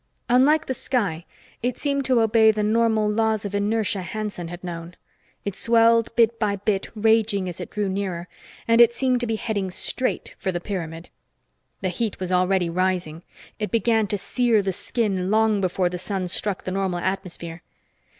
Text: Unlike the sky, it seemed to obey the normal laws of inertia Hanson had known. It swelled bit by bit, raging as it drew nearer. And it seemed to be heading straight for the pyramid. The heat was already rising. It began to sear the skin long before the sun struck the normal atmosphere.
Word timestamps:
Unlike 0.29 0.65
the 0.65 0.73
sky, 0.73 1.25
it 1.61 1.77
seemed 1.77 2.05
to 2.05 2.21
obey 2.21 2.49
the 2.49 2.63
normal 2.63 3.07
laws 3.07 3.45
of 3.45 3.53
inertia 3.53 4.01
Hanson 4.01 4.47
had 4.47 4.63
known. 4.63 4.95
It 5.45 5.55
swelled 5.55 6.09
bit 6.15 6.39
by 6.39 6.55
bit, 6.55 6.89
raging 6.95 7.47
as 7.47 7.59
it 7.61 7.69
drew 7.69 7.87
nearer. 7.87 8.27
And 8.67 8.81
it 8.81 8.93
seemed 8.95 9.19
to 9.19 9.27
be 9.27 9.35
heading 9.35 9.69
straight 9.69 10.33
for 10.39 10.51
the 10.51 10.59
pyramid. 10.59 11.09
The 11.81 11.89
heat 11.89 12.19
was 12.19 12.31
already 12.31 12.67
rising. 12.67 13.21
It 13.59 13.69
began 13.69 14.07
to 14.07 14.17
sear 14.17 14.63
the 14.63 14.73
skin 14.73 15.29
long 15.29 15.61
before 15.61 15.87
the 15.87 15.99
sun 15.99 16.27
struck 16.27 16.63
the 16.63 16.71
normal 16.71 16.97
atmosphere. 16.97 17.61